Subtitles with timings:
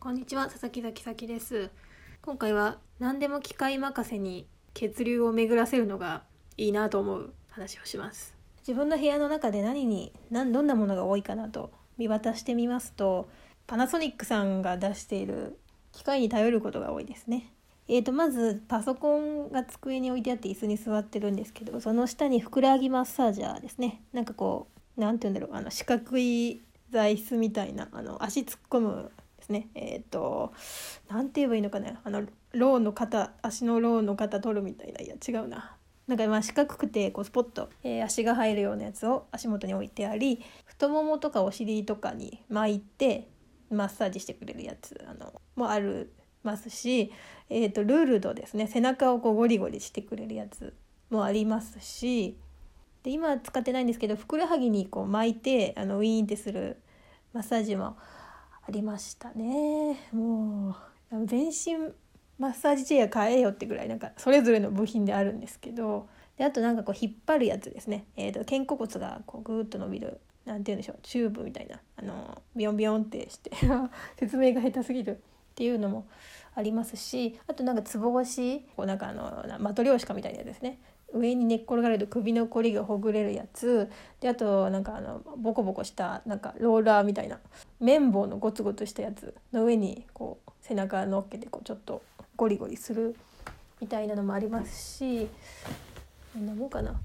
[0.00, 1.70] こんにちは佐々木崎咲です。
[2.22, 6.22] 今回は何でも機械任せに血流を巡らせるのが
[6.56, 8.36] いいなと思う話をします。
[8.60, 13.28] 自分の部屋の中で何に何どんなものが多いかなと見渡してみますと
[13.66, 15.58] パナソニックさんが出している
[15.90, 17.52] 機械に頼ることが多いですね。
[17.88, 24.00] えー、とまずパソコンが机に置いてあって椅子に座ってるんですけどその下にふくらはぎマッサージャーですね。
[24.12, 29.10] なんかこう何て言うんだろうあの四角い座椅子みたいなあの足突っ込む
[29.48, 29.68] ですね。
[29.74, 30.52] えっ、ー、と
[31.08, 32.00] 何て言えばいいのかな。
[32.04, 35.00] あのローの肩足のローの肩取るみたいな。
[35.00, 35.76] いや違うな。
[36.06, 43.28] なんかまあ四角くてこうスポッと、えー、足が入るようなやつを足元に置いてあり太ももとかお尻とかに巻いて
[43.70, 47.12] マッサージしてくれるやつあのもあるますし、
[47.50, 48.68] えーと、ルールドですね。
[48.68, 50.72] 背中をこうゴリゴリしてくれるやつ
[51.10, 52.38] もありますし
[53.02, 56.78] で今は使ってないんですけどふくらはぎにこう巻いてあのウィーンってする
[57.32, 57.96] マッサージも
[58.68, 59.96] ありましたね。
[60.12, 60.76] も
[61.10, 61.92] う全身
[62.38, 66.06] マッサージチェア買えよってぐらいなんかそれぞれの部品であるんですけど。
[66.36, 70.98] であとなんかこう引っ張るやつですね、えーと、肩甲骨がこうグーッと伸びる何て言うんでしょう。
[71.02, 71.80] チューブみたいな。
[71.96, 73.50] あのビヨンビヨンってして。
[74.16, 75.20] 説明が下手すぎる。
[75.58, 76.06] っていうのも
[76.54, 80.78] ありますしあとなんかつぼ押しこうなんかあのマトリョーシカみたいなやつですね。
[81.12, 83.90] 上に寝っ転がると首のこりがほぐれるやつ。
[84.20, 87.40] であとなんかあのボコボコしたなんかローラーみたいな
[87.80, 92.02] 綿棒のゴツゴツしたやつの上にこう背中乗っけてこうちょっと
[92.36, 93.16] ゴリゴリする
[93.80, 95.28] みたいなのもありますし
[96.36, 97.00] 何もかな。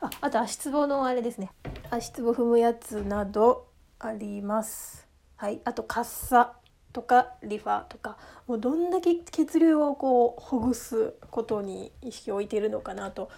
[0.00, 1.52] ああと足つぼのあれですね。
[1.90, 3.68] 足つぼ踏むやつなど
[4.00, 5.06] あります。
[5.36, 6.54] はいあとカッサ。
[6.92, 13.30] とかリファとかもうどんだけ血流をこうほぐすことに意識を置いているのかなと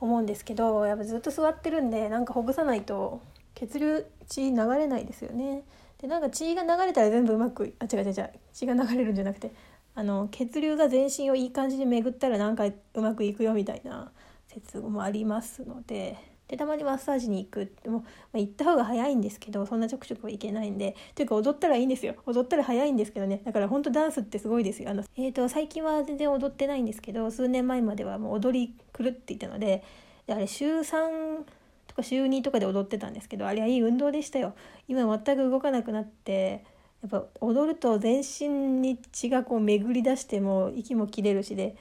[0.00, 3.20] 思うんですけどやっぱずっと座ってるんでなんかほぐさないと
[3.54, 5.62] 血流血流れないですよね。
[6.00, 9.50] でなんか血が流れたら全部うまくあ違う違う違う血が流れるんじゃなくて
[9.94, 14.10] あの血流が全身をいい感じに巡ったらなんかうまくいくよみたいな
[14.46, 16.35] 説もありますので。
[16.48, 22.14] でたまにマッサージに行くっても、まあ、行った方が早いんですけどそんなちょくちょくはいけないんでというか踊ったらいいんですよ。
[22.26, 23.42] 踊ったら早いんですけどね。
[23.44, 24.90] だから本当ダンスってすごいですよ。
[24.90, 29.82] あの、えーと、最近は全然踊ってないんですけど数年前まではもう踊り狂っていたので
[30.26, 31.42] であれ週3
[31.86, 34.54] とか週2とかで踊ってたんですけどあれはいい運動でしたよ。
[34.88, 36.64] 今全く動かなくなって
[37.02, 38.48] やっぱ踊ると全身
[38.80, 41.76] に血がこう巡り出しても息も切れるしで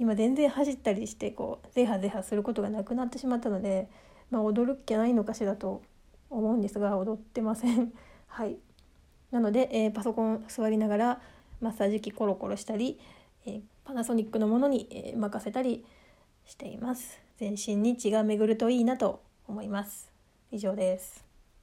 [0.00, 3.88] 今全然走ったりしてこうゼハゼハすることがなくなってしまったので
[4.30, 5.82] まあ、踊るっきゃないのかしらと
[6.30, 7.92] 思うんですが踊ってません。
[8.26, 8.56] はい。
[9.30, 11.20] なので、えー、パソコン座りながら
[11.60, 12.98] マッサージ機コロコロしたり、
[13.44, 15.84] えー、パナソニックのものに、えー、任せたり
[16.44, 17.20] しています。
[17.38, 20.12] 全身に血が巡るといいなと思います。
[20.50, 21.29] 以上です。